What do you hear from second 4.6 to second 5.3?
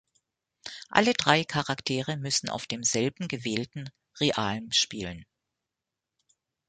spielen.